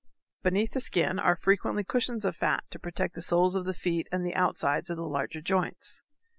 [0.41, 4.07] Beneath the skin are frequently cushions of fat to protect the soles of the feet
[4.11, 6.01] and the outside of the larger joints.